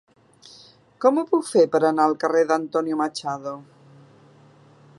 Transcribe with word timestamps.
Com 1.03 1.19
ho 1.19 1.25
puc 1.33 1.45
fer 1.49 1.65
per 1.75 1.81
anar 1.89 2.07
al 2.11 2.17
carrer 2.23 2.41
d'Antonio 2.53 2.97
Machado? 3.03 3.55